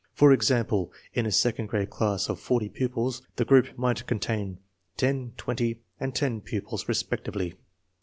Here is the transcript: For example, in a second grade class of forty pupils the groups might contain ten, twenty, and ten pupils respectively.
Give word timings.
For 0.15 0.33
example, 0.33 0.91
in 1.13 1.27
a 1.27 1.31
second 1.31 1.67
grade 1.67 1.91
class 1.91 2.27
of 2.27 2.39
forty 2.39 2.69
pupils 2.69 3.21
the 3.35 3.45
groups 3.45 3.69
might 3.77 4.07
contain 4.07 4.57
ten, 4.97 5.33
twenty, 5.37 5.81
and 5.99 6.15
ten 6.15 6.41
pupils 6.41 6.87
respectively. 6.89 7.53